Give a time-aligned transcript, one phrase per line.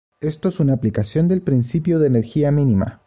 [0.21, 2.99] Esto es una aplicación del principio de energía mínima.